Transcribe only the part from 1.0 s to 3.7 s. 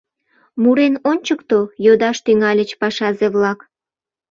ончыкто!— йодаш тӱҥальыч пашазе-влак.